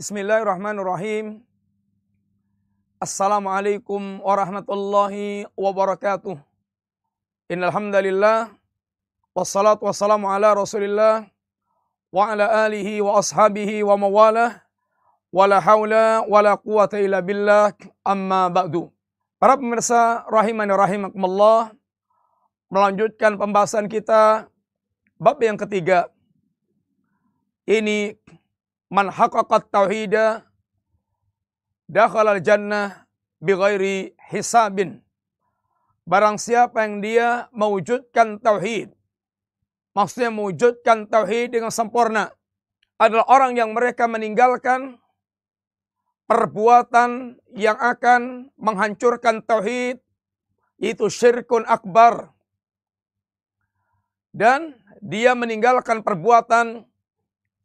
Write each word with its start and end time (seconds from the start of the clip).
Bismillahirrahmanirrahim. 0.00 1.44
Assalamualaikum 2.96 4.24
warahmatullahi 4.24 5.44
wabarakatuh. 5.52 6.40
Innal 7.52 7.68
hamdalillah 7.68 8.48
wassalatu 9.36 9.84
wassalamu 9.84 10.24
ala 10.32 10.56
Rasulillah 10.56 11.28
wa 12.08 12.32
ala 12.32 12.64
alihi 12.64 13.04
wa 13.04 13.20
ashabihi 13.20 13.84
wa 13.84 14.00
mawalah 14.00 14.64
wala 15.28 15.60
haula 15.60 16.24
wala 16.24 16.56
quwata 16.56 16.96
illa 16.96 17.20
billah 17.20 17.76
amma 18.00 18.48
ba'du. 18.48 18.88
Para 19.36 19.60
pemirsa 19.60 20.24
rahimani 20.32 20.80
rahimakumullah 20.80 21.76
melanjutkan 22.72 23.36
pembahasan 23.36 23.84
kita 23.84 24.48
bab 25.20 25.36
yang 25.44 25.60
ketiga. 25.60 26.08
Ini 27.68 28.16
man 28.90 29.06
haqqaqat 29.08 29.70
tauhida 29.70 30.44
dakhala 31.86 32.36
al-jannah 32.36 33.06
bighairi 33.38 34.18
hisabin. 34.28 35.00
Barang 36.04 36.42
siapa 36.42 36.82
yang 36.82 36.98
dia 36.98 37.46
mewujudkan 37.54 38.42
tauhid, 38.42 38.90
maksudnya 39.94 40.34
mewujudkan 40.34 41.06
tauhid 41.06 41.54
dengan 41.54 41.70
sempurna, 41.70 42.34
adalah 42.98 43.30
orang 43.30 43.54
yang 43.54 43.70
mereka 43.70 44.10
meninggalkan 44.10 44.98
perbuatan 46.26 47.38
yang 47.54 47.78
akan 47.78 48.50
menghancurkan 48.58 49.46
tauhid, 49.46 50.02
itu 50.82 51.06
syirkun 51.06 51.62
akbar. 51.70 52.34
Dan 54.34 54.74
dia 54.98 55.38
meninggalkan 55.38 56.02
perbuatan 56.02 56.89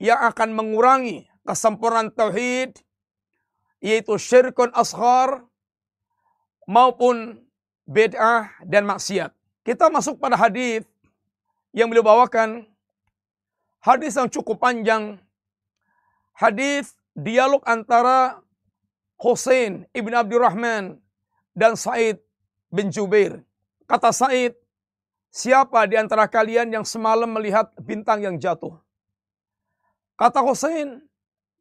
yang 0.01 0.19
akan 0.19 0.51
mengurangi 0.51 1.27
kesempurnaan 1.47 2.11
tauhid 2.11 2.75
yaitu 3.79 4.17
syirkun 4.17 4.73
ashar 4.73 5.45
maupun 6.65 7.45
bid'ah 7.85 8.49
dan 8.65 8.89
maksiat. 8.89 9.29
Kita 9.61 9.89
masuk 9.93 10.17
pada 10.17 10.37
hadis 10.37 10.85
yang 11.73 11.89
beliau 11.89 12.05
bawakan 12.05 12.65
hadis 13.81 14.17
yang 14.17 14.29
cukup 14.29 14.57
panjang. 14.57 15.21
Hadis 16.35 16.97
dialog 17.15 17.63
antara 17.63 18.41
Hussein 19.15 19.87
ibn 19.95 20.11
Abdurrahman 20.11 20.99
dan 21.55 21.79
Said 21.79 22.19
bin 22.67 22.91
Jubair. 22.91 23.39
Kata 23.87 24.11
Said, 24.11 24.57
siapa 25.31 25.87
di 25.87 25.95
antara 25.95 26.27
kalian 26.27 26.73
yang 26.73 26.83
semalam 26.83 27.31
melihat 27.31 27.71
bintang 27.79 28.19
yang 28.19 28.35
jatuh? 28.35 28.84
Kata 30.15 30.39
Hussein 30.39 31.03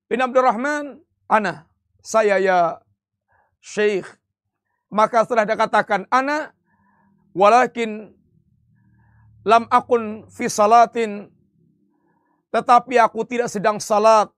bin 0.07 0.23
Abdurrahman, 0.23 1.03
ana, 1.27 1.67
saya 1.99 2.39
ya 2.39 2.79
Syekh. 3.59 4.07
Maka 4.95 5.27
setelah 5.27 5.43
dia 5.43 5.59
katakan, 5.59 6.07
ana, 6.07 6.55
walakin 7.35 8.15
lam 9.43 9.67
akun 9.75 10.31
fi 10.31 10.47
salatin, 10.47 11.35
tetapi 12.55 12.95
aku 13.03 13.27
tidak 13.27 13.51
sedang 13.51 13.83
salat. 13.83 14.31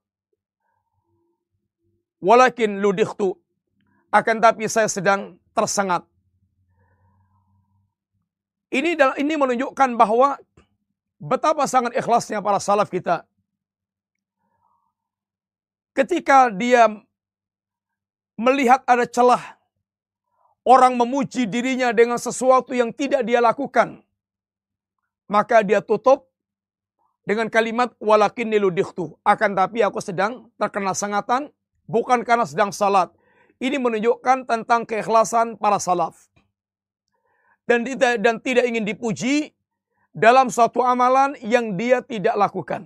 Walakin 2.17 2.81
ludikhtu, 2.81 3.37
akan 4.09 4.41
tapi 4.41 4.65
saya 4.65 4.89
sedang 4.89 5.37
tersengat. 5.53 6.01
Ini 8.73 8.97
ini 9.21 9.33
menunjukkan 9.37 9.93
bahwa 9.93 10.41
betapa 11.21 11.69
sangat 11.69 11.93
ikhlasnya 11.93 12.41
para 12.41 12.57
salaf 12.57 12.89
kita 12.89 13.21
Ketika 15.97 16.53
dia 16.53 16.85
melihat 18.37 18.85
ada 18.85 19.09
celah 19.09 19.57
orang 20.61 20.93
memuji 20.93 21.49
dirinya 21.49 21.89
dengan 21.89 22.21
sesuatu 22.21 22.77
yang 22.77 22.93
tidak 22.93 23.25
dia 23.25 23.41
lakukan, 23.41 24.05
maka 25.25 25.65
dia 25.65 25.81
tutup 25.81 26.29
dengan 27.25 27.49
kalimat 27.49 27.97
walakin 27.97 28.45
niludiktu. 28.45 29.09
Akan 29.25 29.57
tapi 29.57 29.81
aku 29.81 29.97
sedang 29.97 30.53
terkena 30.61 30.93
sengatan 30.93 31.49
bukan 31.89 32.21
karena 32.21 32.45
sedang 32.45 32.69
salat. 32.69 33.09
Ini 33.57 33.81
menunjukkan 33.81 34.45
tentang 34.45 34.85
keikhlasan 34.85 35.57
para 35.57 35.81
salaf. 35.81 36.29
Dan 37.65 37.81
tidak, 37.81 38.21
dan 38.21 38.37
tidak 38.37 38.69
ingin 38.69 38.85
dipuji 38.85 39.49
dalam 40.13 40.53
suatu 40.53 40.85
amalan 40.85 41.33
yang 41.41 41.73
dia 41.73 42.05
tidak 42.05 42.37
lakukan. 42.37 42.85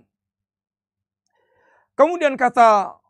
Kemudian 1.93 2.39
kata 2.39 3.00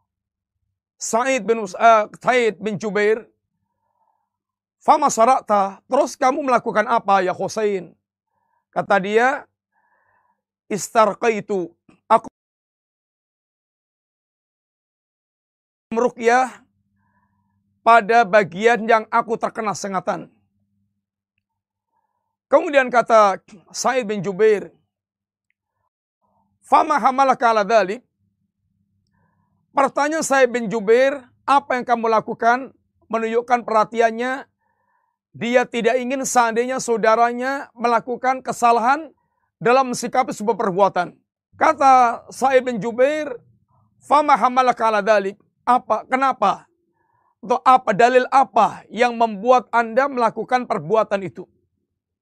Sa'id 1.01 1.41
bin 1.41 1.65
uh, 1.65 2.05
Sa'id 2.21 2.61
bin 2.61 2.77
Jubair, 2.77 3.25
"Fama 4.77 5.09
sarata?" 5.09 5.81
Terus 5.89 6.13
kamu 6.13 6.45
melakukan 6.45 6.85
apa 6.85 7.25
ya 7.25 7.33
Husain? 7.33 7.97
Kata 8.69 9.01
dia, 9.01 9.49
"Istarqaitu." 10.69 11.73
Aku 12.05 12.29
meruqyah 15.89 16.61
pada 17.81 18.21
bagian 18.21 18.85
yang 18.85 19.09
aku 19.09 19.41
terkena 19.41 19.73
sengatan. 19.73 20.29
Kemudian 22.45 22.93
kata 22.93 23.41
Sa'id 23.73 24.05
bin 24.05 24.21
Jubair, 24.21 24.69
"Fama 26.61 27.01
hamalaka 27.01 27.49
ala 27.49 27.65
dhalik?" 27.65 28.05
Pertanyaan 29.71 30.23
saya 30.23 30.51
bin 30.51 30.67
Jubair, 30.67 31.23
apa 31.47 31.79
yang 31.79 31.87
kamu 31.87 32.11
lakukan? 32.11 32.75
Menunjukkan 33.07 33.63
perhatiannya, 33.67 34.47
dia 35.31 35.63
tidak 35.67 35.95
ingin 35.99 36.23
seandainya 36.27 36.79
saudaranya 36.79 37.71
melakukan 37.75 38.43
kesalahan 38.43 39.11
dalam 39.59 39.91
mensikapi 39.91 40.35
sebuah 40.35 40.59
perbuatan. 40.59 41.15
Kata 41.55 42.23
Sa'id 42.31 42.67
bin 42.67 42.79
Jubair, 42.83 43.35
Fama 44.01 44.33
hamalaka 44.33 44.89
ala 44.89 44.99
dalik. 44.99 45.37
Apa? 45.61 46.03
Kenapa? 46.09 46.65
Atau 47.41 47.61
apa 47.61 47.93
dalil 47.93 48.25
apa 48.33 48.83
yang 48.89 49.15
membuat 49.15 49.69
Anda 49.69 50.09
melakukan 50.09 50.65
perbuatan 50.65 51.21
itu? 51.21 51.45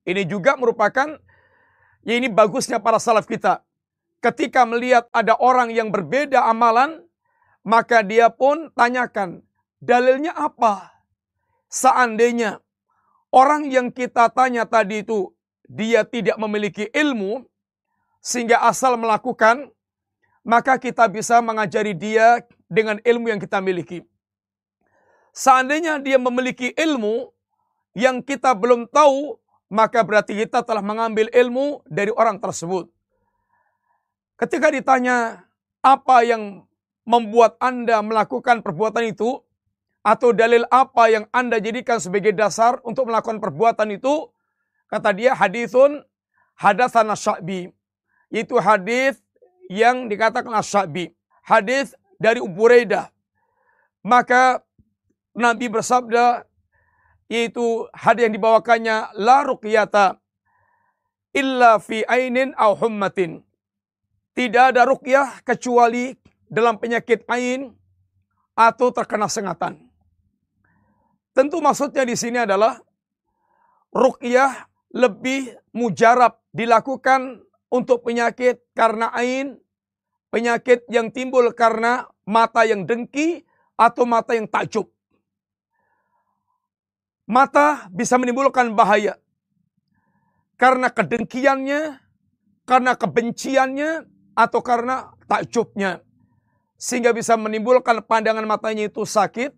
Ini 0.04 0.28
juga 0.28 0.60
merupakan 0.60 1.18
ya 2.04 2.14
ini 2.14 2.28
bagusnya 2.28 2.84
para 2.84 3.00
salaf 3.00 3.26
kita. 3.26 3.64
Ketika 4.20 4.68
melihat 4.68 5.08
ada 5.16 5.40
orang 5.40 5.72
yang 5.72 5.88
berbeda 5.88 6.44
amalan, 6.44 7.09
maka 7.70 8.02
dia 8.02 8.34
pun 8.34 8.74
tanyakan, 8.74 9.46
dalilnya 9.78 10.34
apa? 10.34 10.90
Seandainya 11.70 12.58
orang 13.30 13.70
yang 13.70 13.94
kita 13.94 14.26
tanya 14.34 14.66
tadi 14.66 15.06
itu 15.06 15.30
dia 15.70 16.02
tidak 16.02 16.42
memiliki 16.42 16.90
ilmu 16.90 17.46
sehingga 18.26 18.66
asal 18.66 18.98
melakukan, 18.98 19.70
maka 20.42 20.82
kita 20.82 21.06
bisa 21.14 21.38
mengajari 21.46 21.94
dia 21.94 22.42
dengan 22.66 22.98
ilmu 23.06 23.30
yang 23.30 23.38
kita 23.38 23.62
miliki. 23.62 24.02
Seandainya 25.30 26.02
dia 26.02 26.18
memiliki 26.18 26.74
ilmu 26.74 27.30
yang 27.94 28.26
kita 28.26 28.58
belum 28.58 28.90
tahu, 28.90 29.38
maka 29.70 30.02
berarti 30.02 30.42
kita 30.42 30.66
telah 30.66 30.82
mengambil 30.82 31.30
ilmu 31.30 31.86
dari 31.86 32.10
orang 32.10 32.42
tersebut. 32.42 32.90
Ketika 34.42 34.74
ditanya 34.74 35.46
apa 35.86 36.26
yang 36.26 36.66
membuat 37.10 37.58
Anda 37.58 38.06
melakukan 38.06 38.62
perbuatan 38.62 39.10
itu 39.10 39.42
atau 40.06 40.30
dalil 40.30 40.62
apa 40.70 41.10
yang 41.10 41.26
Anda 41.34 41.58
jadikan 41.58 41.98
sebagai 41.98 42.32
dasar 42.38 42.78
untuk 42.86 43.10
melakukan 43.10 43.42
perbuatan 43.42 43.98
itu 43.98 44.30
kata 44.94 45.10
dia 45.18 45.34
hadithun 45.34 46.06
hadatsana 46.54 47.18
sya'bi 47.18 47.74
itu 48.30 48.56
hadis 48.62 49.18
yang 49.74 50.06
dikatakan 50.06 50.54
asyabi 50.54 51.10
hadis 51.42 51.98
dari 52.22 52.38
Uburaidah 52.38 53.10
maka 54.06 54.62
Nabi 55.34 55.68
bersabda 55.68 56.46
yaitu 57.30 57.86
hadis 57.94 58.28
yang 58.30 58.36
dibawakannya 58.36 59.14
la 59.18 59.46
ruqyata 59.46 60.18
illa 61.34 61.78
fi 61.78 62.02
ainin 62.10 62.58
au 62.58 62.74
hummatin. 62.74 63.46
Tidak 64.34 64.74
ada 64.74 64.88
ruqyah 64.90 65.46
kecuali 65.46 66.16
dalam 66.50 66.82
penyakit 66.82 67.24
ain 67.30 67.72
atau 68.58 68.92
terkena 68.92 69.30
sengatan. 69.32 69.80
Tentu 71.32 71.62
maksudnya 71.64 72.04
di 72.04 72.18
sini 72.18 72.44
adalah 72.44 72.76
ruqyah 73.94 74.68
lebih 74.92 75.56
mujarab 75.72 76.42
dilakukan 76.52 77.40
untuk 77.70 78.04
penyakit 78.04 78.66
karena 78.74 79.14
ain, 79.14 79.62
penyakit 80.34 80.84
yang 80.90 81.14
timbul 81.14 81.54
karena 81.54 82.10
mata 82.26 82.66
yang 82.66 82.84
dengki 82.84 83.46
atau 83.78 84.04
mata 84.04 84.34
yang 84.34 84.50
takjub. 84.50 84.90
Mata 87.30 87.86
bisa 87.94 88.18
menimbulkan 88.18 88.74
bahaya 88.74 89.22
karena 90.60 90.92
kedengkiannya, 90.92 92.04
karena 92.68 92.92
kebenciannya, 93.00 94.04
atau 94.36 94.60
karena 94.60 95.16
takjubnya. 95.32 96.04
Sehingga 96.80 97.12
bisa 97.12 97.36
menimbulkan 97.36 98.00
pandangan 98.08 98.48
matanya 98.48 98.88
itu 98.88 99.04
sakit 99.04 99.52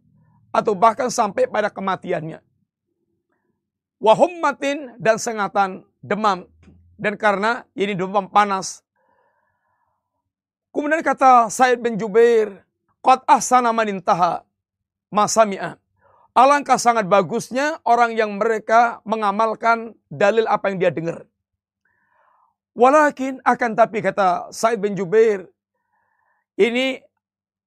atau 0.49 0.73
bahkan 0.73 1.13
sampai 1.13 1.45
pada 1.45 1.69
kematiannya. 1.69 2.41
Wahummatin 4.01 4.97
dan 4.97 5.21
sengatan 5.21 5.85
demam 6.01 6.49
dan 6.97 7.13
karena 7.13 7.69
ini 7.77 7.93
demam 7.93 8.25
panas. 8.25 8.81
Kemudian 10.73 11.05
kata 11.05 11.53
Said 11.53 11.77
bin 11.77 12.01
Jubair, 12.01 12.65
Qad 13.05 13.21
ahsana 13.29 13.69
manintaha 13.69 14.41
masami'ah. 15.13 15.77
Alangkah 16.31 16.79
sangat 16.79 17.05
bagusnya 17.05 17.77
orang 17.83 18.15
yang 18.15 18.33
mereka 18.39 19.03
mengamalkan 19.05 19.93
dalil 20.07 20.47
apa 20.47 20.71
yang 20.71 20.77
dia 20.79 20.89
dengar. 20.89 21.27
Walakin 22.71 23.43
akan 23.43 23.71
tapi 23.75 23.99
kata 23.99 24.49
Said 24.55 24.79
bin 24.79 24.95
Jubair, 24.95 25.45
ini 26.55 27.03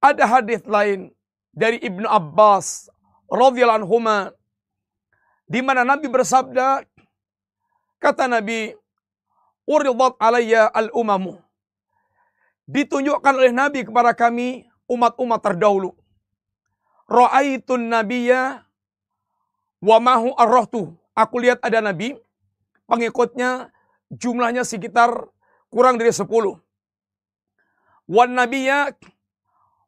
ada 0.05 0.25
hadis 0.29 0.61
lain 0.69 1.09
dari 1.57 1.81
Ibnu 1.81 2.05
Abbas 2.05 2.93
radhiyallahu 3.33 3.89
anhu 3.89 3.99
di 5.49 5.65
mana 5.65 5.81
Nabi 5.81 6.13
bersabda 6.13 6.85
kata 7.97 8.29
Nabi 8.29 8.77
uridat 9.65 10.21
alayya 10.21 10.69
al-umamu 10.69 11.41
ditunjukkan 12.69 13.33
oleh 13.33 13.53
Nabi 13.57 13.89
kepada 13.89 14.13
kami 14.13 14.69
umat-umat 14.85 15.41
terdahulu 15.41 15.97
Ra'aitun 17.05 17.93
nabiyya 17.93 18.65
wa 19.85 19.97
mahu 20.01 20.33
arrohtu. 20.41 20.97
Aku 21.15 21.37
lihat 21.39 21.61
ada 21.63 21.85
nabi, 21.85 22.17
pengikutnya 22.89 23.71
jumlahnya 24.11 24.65
sekitar 24.65 25.29
kurang 25.69 26.01
dari 26.01 26.11
sepuluh. 26.11 26.59
Wan 28.09 28.33
nabiyya 28.33 28.97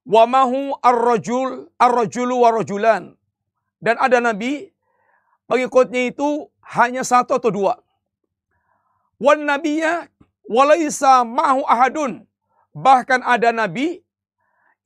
wa 0.06 0.22
mahu 0.24 0.78
ar-rajul 0.78 1.66
ar-rajulu 1.76 2.34
wa 2.46 2.50
rajulan. 2.54 3.02
Dan 3.82 3.98
ada 3.98 4.22
nabi, 4.22 4.70
pengikutnya 5.50 6.14
itu 6.14 6.48
hanya 6.62 7.02
satu 7.02 7.36
atau 7.36 7.50
dua. 7.50 7.74
Wan 9.18 9.42
nabiyya 9.42 10.06
walaisa 10.46 11.26
mahu 11.26 11.66
ahadun. 11.66 12.22
Bahkan 12.76 13.20
ada 13.24 13.50
nabi 13.50 14.04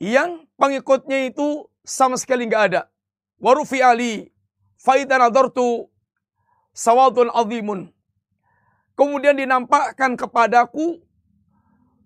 yang 0.01 0.47
pengikutnya 0.57 1.29
itu 1.29 1.69
sama 1.85 2.17
sekali 2.17 2.49
nggak 2.49 2.65
ada. 2.73 2.83
Warufi 3.41 3.83
ali 3.83 4.33
faida 4.79 5.19
nadartu 5.21 5.89
sawadun 6.73 7.29
azimun. 7.35 7.93
Kemudian 8.95 9.37
dinampakkan 9.37 10.13
kepadaku 10.15 11.01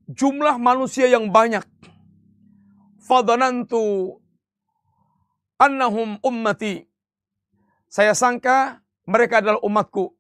jumlah 0.09 0.57
manusia 0.63 1.11
yang 1.11 1.27
banyak. 1.29 1.67
Fadanantu 3.05 4.17
annahum 5.61 6.17
ummati. 6.25 6.89
Saya 7.93 8.17
sangka 8.17 8.81
mereka 9.05 9.45
adalah 9.45 9.61
umatku. 9.61 10.17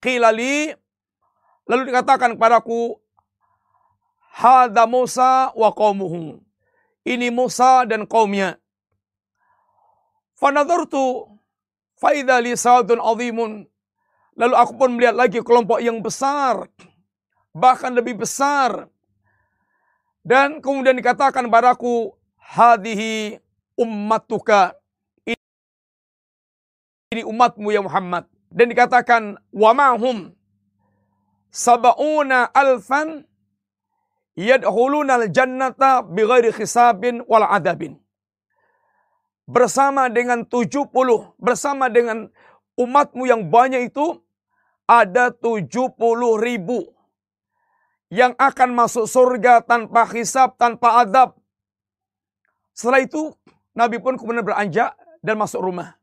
Qilali 0.00 0.72
lalu 1.68 1.82
dikatakan 1.92 2.40
kepadaku 2.40 2.96
Hada 4.36 4.84
Musa 4.88 5.52
wa 5.52 5.72
qaumuhu. 5.72 6.40
Ini 7.04 7.32
Musa 7.32 7.88
dan 7.88 8.04
kaumnya. 8.04 8.60
Fanadhartu 10.36 11.32
faidha 11.96 12.40
li 12.44 12.52
sawadun 12.52 13.00
azimun. 13.00 13.64
Lalu 14.36 14.54
aku 14.56 14.72
pun 14.76 14.92
melihat 14.92 15.16
lagi 15.16 15.40
kelompok 15.40 15.80
yang 15.80 16.04
besar. 16.04 16.68
Bahkan 17.56 17.96
lebih 17.96 18.20
besar. 18.20 18.92
Dan 20.26 20.58
kemudian 20.58 20.98
dikatakan 20.98 21.46
padaku, 21.46 22.10
hadihi 22.34 23.38
ummatuka. 23.78 24.74
Ini 27.14 27.22
umatmu 27.22 27.70
ya 27.70 27.86
Muhammad. 27.86 28.26
Dan 28.50 28.66
dikatakan, 28.74 29.38
wa 29.54 29.70
ma'hum 29.70 30.34
sab'una 31.54 32.50
alfan 32.50 33.22
yadkhuluna 34.34 35.22
al-jannata 35.22 36.02
bighairi 36.02 36.50
khisabin 36.50 37.22
wal 37.30 37.46
adabin 37.46 37.94
bersama 39.46 40.10
dengan 40.10 40.42
70, 40.42 40.90
bersama 41.38 41.86
dengan 41.86 42.26
umatmu 42.74 43.30
yang 43.30 43.46
banyak 43.46 43.94
itu, 43.94 44.18
ada 44.90 45.30
70 45.30 45.94
ribu 46.38 46.95
yang 48.12 48.38
akan 48.38 48.70
masuk 48.74 49.10
surga 49.10 49.66
tanpa 49.66 50.06
hisab, 50.14 50.54
tanpa 50.54 51.02
adab. 51.02 51.34
Setelah 52.70 53.02
itu, 53.02 53.34
Nabi 53.74 53.98
pun 53.98 54.14
kemudian 54.14 54.46
beranjak 54.46 54.94
dan 55.24 55.36
masuk 55.36 55.64
rumah. 55.64 55.98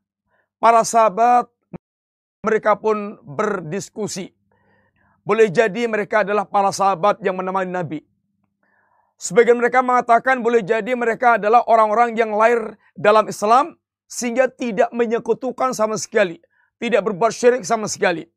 Para 0.60 0.84
sahabat, 0.84 1.48
mereka 2.44 2.76
pun 2.76 3.16
berdiskusi. 3.24 4.36
Boleh 5.24 5.48
jadi 5.48 5.88
mereka 5.88 6.20
adalah 6.20 6.44
para 6.44 6.68
sahabat 6.68 7.24
yang 7.24 7.40
menemani 7.40 7.72
Nabi. 7.72 8.00
Sebagian 9.16 9.56
mereka 9.56 9.80
mengatakan 9.80 10.44
boleh 10.44 10.60
jadi 10.60 10.92
mereka 10.92 11.40
adalah 11.40 11.64
orang-orang 11.64 12.12
yang 12.12 12.36
lahir 12.36 12.76
dalam 12.92 13.24
Islam 13.30 13.80
sehingga 14.04 14.52
tidak 14.52 14.92
menyekutukan 14.92 15.72
sama 15.72 15.96
sekali, 15.96 16.44
tidak 16.76 17.08
berbuat 17.08 17.32
syirik 17.32 17.64
sama 17.64 17.88
sekali. 17.88 18.28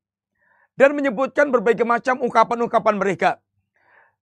Dan 0.78 0.96
menyebutkan 0.96 1.52
berbagai 1.52 1.84
macam 1.84 2.22
ungkapan-ungkapan 2.24 2.96
mereka. 2.96 3.42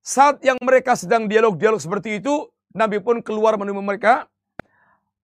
Saat 0.06 0.46
yang 0.46 0.62
mereka 0.62 0.94
sedang 0.94 1.26
dialog-dialog 1.26 1.82
seperti 1.82 2.22
itu, 2.22 2.46
Nabi 2.78 3.02
pun 3.02 3.26
keluar 3.26 3.58
menemui 3.58 3.82
mereka. 3.82 4.30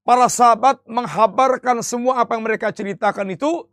Para 0.01 0.25
sahabat 0.25 0.81
menghabarkan 0.89 1.85
semua 1.85 2.25
apa 2.25 2.33
yang 2.33 2.41
mereka 2.41 2.73
ceritakan 2.73 3.29
itu. 3.29 3.69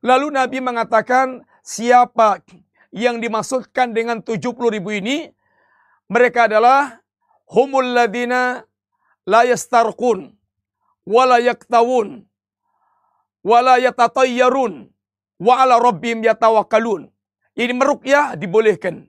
Lalu 0.00 0.32
Nabi 0.32 0.64
mengatakan 0.64 1.44
siapa 1.60 2.40
yang 2.88 3.20
dimaksudkan 3.20 3.92
dengan 3.92 4.24
70 4.24 4.40
ribu 4.72 4.96
ini 4.96 5.28
mereka 6.08 6.48
adalah 6.48 7.04
humul 7.52 7.92
ladina 7.92 8.64
la 9.28 9.44
yastarqun 9.44 10.32
wala 11.04 11.36
yaktawun 11.36 12.24
wala 13.44 13.76
yatatayyarun 13.76 14.88
wa 15.36 15.54
ala 15.60 15.76
rabbim 15.76 16.24
yatawakkalun. 16.24 17.12
Ini 17.52 17.76
meruqyah 17.76 18.40
dibolehkan. 18.40 19.04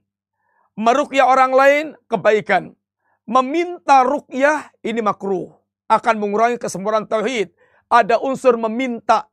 Meruqyah 0.78 1.26
orang 1.26 1.52
lain 1.52 1.86
kebaikan. 2.06 2.78
Meminta 3.26 4.06
ruqyah 4.06 4.72
ini 4.86 5.02
makruh. 5.02 5.52
Akan 5.90 6.22
mengurangi 6.22 6.62
kesempurnaan 6.62 7.10
tauhid. 7.10 7.50
Ada 7.90 8.22
unsur 8.22 8.56
meminta. 8.62 9.26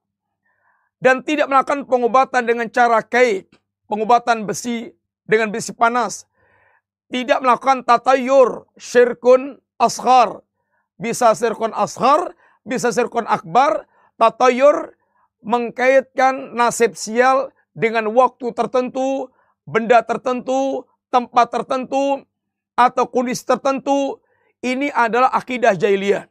Dan 0.98 1.20
tidak 1.20 1.52
melakukan 1.52 1.84
pengobatan 1.84 2.48
dengan 2.48 2.66
cara 2.72 3.04
kait. 3.04 3.52
Pengobatan 3.84 4.48
besi 4.48 4.88
dengan 5.28 5.52
besi 5.52 5.76
panas 5.76 6.24
tidak 7.14 7.38
melakukan 7.46 7.86
tatayur 7.86 8.66
syirkun 8.74 9.62
asghar. 9.78 10.42
Bisa 10.98 11.30
syirkun 11.38 11.70
asghar, 11.70 12.34
bisa 12.66 12.90
syirkun 12.90 13.28
akbar. 13.30 13.86
Tatayur 14.18 14.94
mengkaitkan 15.42 16.54
nasib 16.58 16.98
sial 16.98 17.54
dengan 17.74 18.10
waktu 18.14 18.50
tertentu, 18.54 19.30
benda 19.66 20.02
tertentu, 20.06 20.86
tempat 21.14 21.54
tertentu, 21.54 22.26
atau 22.75 23.06
kondisi 23.06 23.47
tertentu. 23.47 24.18
Ini 24.59 24.90
adalah 24.90 25.30
akidah 25.30 25.78
jahiliyah. 25.78 26.26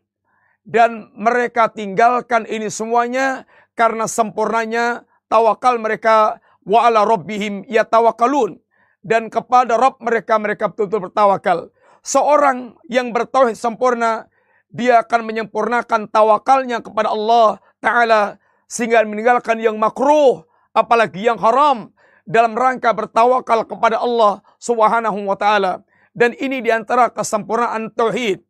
Dan 0.63 1.11
mereka 1.15 1.71
tinggalkan 1.71 2.43
ini 2.47 2.67
semuanya 2.67 3.47
karena 3.75 4.07
sempurnanya 4.07 5.07
tawakal 5.31 5.79
mereka 5.79 6.39
wa 6.63 6.87
ala 6.87 7.03
rabbihim 7.03 7.67
yatawakalun 7.67 8.63
dan 9.03 9.27
kepada 9.27 9.75
Rob 9.75 9.99
mereka 9.99 10.39
mereka 10.39 10.71
betul-betul 10.71 11.11
bertawakal. 11.11 11.59
Seorang 12.03 12.79
yang 12.87 13.11
bertauhid 13.11 13.59
sempurna, 13.59 14.31
dia 14.71 15.03
akan 15.03 15.27
menyempurnakan 15.27 16.09
tawakalnya 16.09 16.79
kepada 16.81 17.11
Allah 17.11 17.59
Ta'ala 17.83 18.21
sehingga 18.65 19.03
meninggalkan 19.05 19.59
yang 19.59 19.77
makruh, 19.77 20.43
apalagi 20.73 21.27
yang 21.27 21.37
haram 21.37 21.92
dalam 22.23 22.55
rangka 22.55 22.91
bertawakal 22.95 23.67
kepada 23.67 23.99
Allah 23.99 24.39
Subhanahu 24.59 25.27
wa 25.27 25.35
taala. 25.35 25.83
Dan 26.13 26.35
ini 26.37 26.61
di 26.61 26.69
antara 26.69 27.09
kesempurnaan 27.09 27.91
tauhid. 27.93 28.43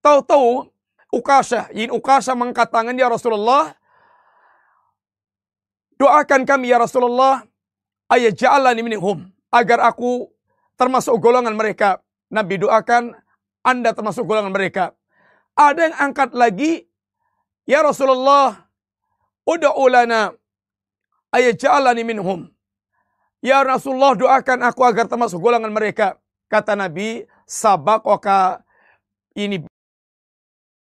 Tahu-tahu 0.00 0.68
Ukasha, 1.14 1.70
Yin 1.70 1.94
Ukasha 1.94 2.34
mengangkat 2.34 2.68
tangan 2.74 2.96
ya 2.96 3.06
Rasulullah. 3.06 3.76
Doakan 5.94 6.42
kami 6.42 6.74
ya 6.74 6.82
Rasulullah, 6.82 7.46
ayat 8.10 8.34
ja'alani 8.34 8.82
minhum 8.82 9.30
agar 9.54 9.78
aku 9.86 10.26
termasuk 10.74 11.14
golongan 11.22 11.54
mereka. 11.54 12.02
Nabi 12.34 12.58
doakan 12.58 13.14
Anda 13.62 13.94
termasuk 13.94 14.26
golongan 14.26 14.50
mereka. 14.50 14.90
Ada 15.54 15.86
yang 15.86 15.96
angkat 16.10 16.34
lagi, 16.34 16.90
Ya 17.64 17.80
Rasulullah, 17.80 18.68
uda'u 19.48 19.88
lana 19.88 20.36
ayaj'alani 21.32 22.04
minhum. 22.04 22.53
Ya 23.44 23.60
Rasulullah 23.60 24.16
doakan 24.16 24.64
aku 24.64 24.88
agar 24.88 25.04
termasuk 25.04 25.36
golongan 25.36 25.68
mereka. 25.68 26.16
Kata 26.48 26.72
Nabi, 26.72 27.28
sabak 27.44 28.00
oka 28.08 28.64
ini 29.36 29.60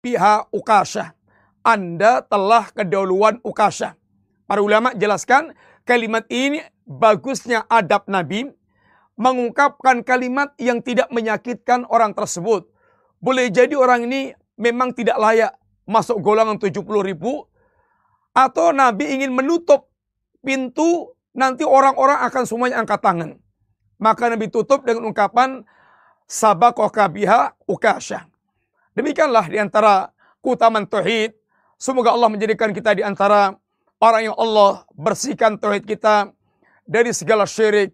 biha 0.06 0.46
Ukasha. 0.54 1.18
Anda 1.66 2.22
telah 2.22 2.70
kedahuluan 2.70 3.42
Ukasha. 3.42 3.98
Para 4.46 4.62
ulama 4.62 4.94
jelaskan 4.94 5.58
kalimat 5.90 6.22
ini 6.30 6.62
bagusnya 6.86 7.66
adab 7.66 8.06
Nabi 8.06 8.46
mengungkapkan 9.18 10.06
kalimat 10.06 10.54
yang 10.62 10.86
tidak 10.86 11.10
menyakitkan 11.10 11.90
orang 11.90 12.14
tersebut. 12.14 12.70
Boleh 13.18 13.50
jadi 13.50 13.74
orang 13.74 14.06
ini 14.06 14.38
memang 14.62 14.94
tidak 14.94 15.18
layak 15.18 15.58
masuk 15.90 16.22
golongan 16.22 16.62
70 16.62 16.78
ribu. 17.02 17.42
Atau 18.38 18.70
Nabi 18.70 19.18
ingin 19.18 19.34
menutup 19.34 19.90
pintu 20.46 21.18
nanti 21.32 21.64
orang-orang 21.64 22.24
akan 22.28 22.44
semuanya 22.48 22.80
angkat 22.84 23.00
tangan. 23.00 23.32
Maka 24.02 24.34
Nabi 24.34 24.50
tutup 24.50 24.82
dengan 24.84 25.14
ungkapan 25.14 25.62
sabakoka 26.26 27.06
biha 27.12 27.54
ukasha. 27.70 28.26
Demikianlah 28.98 29.46
di 29.48 29.58
antara 29.62 30.10
keutamaan 30.42 30.90
tauhid. 30.90 31.38
Semoga 31.78 32.14
Allah 32.14 32.30
menjadikan 32.30 32.74
kita 32.74 32.94
di 32.98 33.04
antara 33.06 33.58
orang 34.02 34.32
yang 34.32 34.38
Allah 34.38 34.86
bersihkan 34.94 35.58
tauhid 35.58 35.86
kita 35.86 36.34
dari 36.86 37.14
segala 37.14 37.46
syirik 37.46 37.94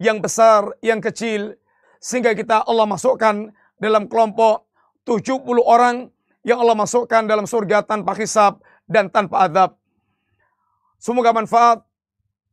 yang 0.00 0.20
besar, 0.20 0.72
yang 0.80 1.00
kecil 1.00 1.56
sehingga 2.00 2.32
kita 2.32 2.64
Allah 2.64 2.88
masukkan 2.88 3.52
dalam 3.76 4.08
kelompok 4.08 4.64
70 5.04 5.44
orang 5.60 6.08
yang 6.44 6.60
Allah 6.60 6.76
masukkan 6.76 7.24
dalam 7.28 7.44
surga 7.44 7.84
tanpa 7.84 8.16
hisab 8.16 8.64
dan 8.88 9.12
tanpa 9.12 9.44
adab. 9.44 9.76
Semoga 10.96 11.32
manfaat. 11.36 11.84